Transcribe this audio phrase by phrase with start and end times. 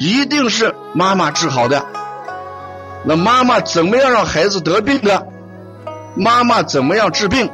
[0.00, 1.84] 一定是妈妈治好的。
[3.04, 5.26] 那妈妈怎么样让孩子得病的？
[6.16, 7.50] 妈妈怎么样治病？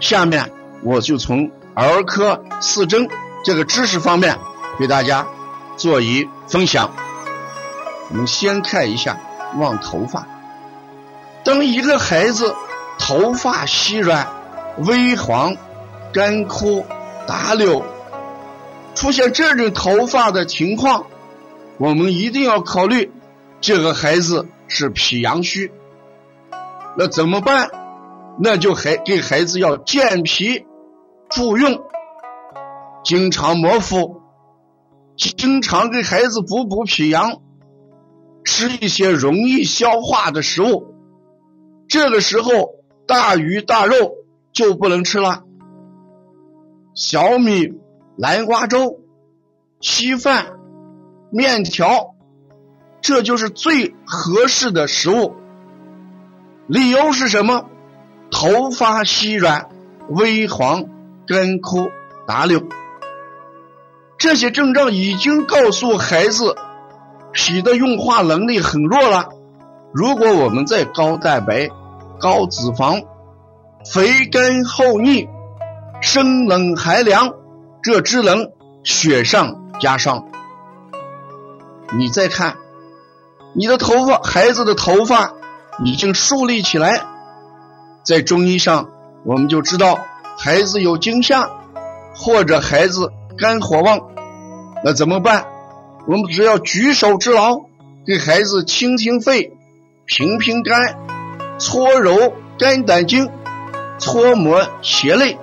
[0.00, 0.50] 下面
[0.82, 3.08] 我就从儿科四诊
[3.44, 4.38] 这个知识方面
[4.78, 5.26] 给大家
[5.76, 6.90] 做一分享。
[8.10, 9.18] 我们先看一下
[9.58, 10.26] 望头发。
[11.44, 12.54] 当一个孩子
[12.98, 14.26] 头发稀软。
[14.78, 15.54] 微黄、
[16.14, 16.86] 干枯、
[17.26, 17.82] 打绺，
[18.94, 21.04] 出现这种头发的情况，
[21.78, 23.10] 我们一定要考虑
[23.60, 25.72] 这个孩子是脾阳虚。
[26.96, 27.70] 那怎么办？
[28.38, 30.66] 那就还给孩子要健脾
[31.28, 31.80] 助运，
[33.04, 34.22] 经常摩腹，
[35.16, 37.40] 经常给孩子补补脾阳，
[38.44, 40.94] 吃一些容易消化的食物。
[41.88, 42.76] 这个时候，
[43.06, 44.16] 大鱼大肉。
[44.54, 45.44] 就不能吃了，
[46.94, 47.72] 小米、
[48.18, 49.00] 南瓜粥、
[49.80, 50.58] 稀饭、
[51.32, 52.14] 面条，
[53.00, 55.34] 这就是最合适的食物。
[56.66, 57.64] 理由是什么？
[58.30, 59.68] 头发稀软、
[60.10, 60.84] 微黄、
[61.26, 61.88] 干枯、
[62.26, 62.62] 打绺，
[64.18, 66.54] 这些症状已经告诉孩子，
[67.32, 69.30] 脾的运化能力很弱了。
[69.94, 71.70] 如果我们在高蛋白、
[72.20, 73.04] 高脂肪，
[73.90, 75.26] 肥甘厚腻，
[76.02, 77.32] 生冷寒凉，
[77.82, 78.52] 这只能
[78.84, 80.26] 雪上加霜。
[81.94, 82.56] 你再看，
[83.54, 85.34] 你的头发，孩子的头发
[85.84, 87.02] 已经竖立起来，
[88.02, 88.88] 在中医上
[89.24, 89.98] 我们就知道
[90.38, 91.50] 孩子有惊吓，
[92.14, 94.00] 或者孩子肝火旺，
[94.82, 95.46] 那怎么办？
[96.06, 97.60] 我们只要举手之劳，
[98.06, 99.52] 给孩子清清肺、
[100.06, 100.96] 平平肝、
[101.58, 103.30] 搓揉肝胆经、
[103.98, 105.38] 搓摩胁肋，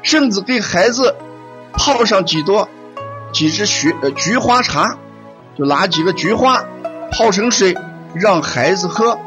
[0.00, 1.14] 甚至给孩子
[1.74, 2.68] 泡上几多
[3.32, 4.96] 几支菊菊花茶。
[5.58, 6.64] 就拿几个菊花
[7.10, 7.76] 泡成水，
[8.14, 9.18] 让孩子喝，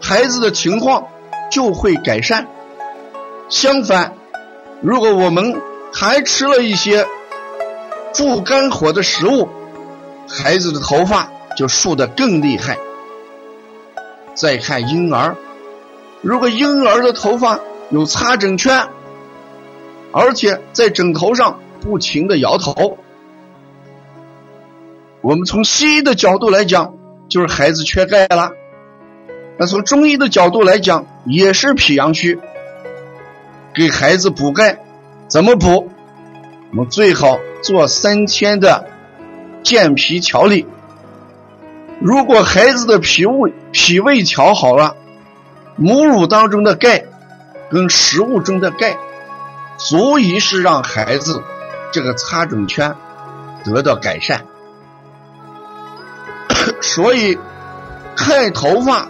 [0.00, 1.06] 孩子的情况
[1.50, 2.46] 就会改善。
[3.48, 4.14] 相反，
[4.80, 5.60] 如果我们
[5.92, 7.06] 还吃了一些
[8.12, 9.48] 助肝火的食物，
[10.28, 12.78] 孩子的头发就竖得更厉害。
[14.34, 15.36] 再看婴儿，
[16.22, 17.58] 如果婴儿的头发
[17.90, 18.88] 有擦枕圈，
[20.12, 22.98] 而且在枕头上不停的摇头。
[25.20, 26.94] 我们从西医的角度来讲，
[27.28, 28.50] 就是孩子缺钙了；
[29.58, 32.38] 那从中医的角度来讲，也是脾阳虚。
[33.74, 34.78] 给孩子补钙，
[35.28, 35.90] 怎么补？
[36.70, 38.86] 我们最好做三天的
[39.62, 40.66] 健脾调理。
[42.00, 44.96] 如果孩子的脾胃脾胃调好了，
[45.76, 47.04] 母乳当中的钙
[47.70, 48.96] 跟食物中的钙，
[49.78, 51.42] 足以是让孩子
[51.92, 52.94] 这个擦疹圈
[53.64, 54.44] 得到改善。
[56.88, 57.38] 所以，
[58.16, 59.08] 看头发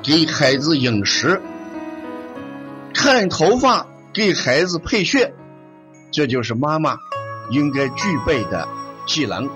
[0.00, 1.42] 给孩子饮食，
[2.94, 5.34] 看头发给孩子配穴，
[6.12, 6.96] 这就是妈妈
[7.50, 8.68] 应该具备的
[9.08, 9.50] 技能。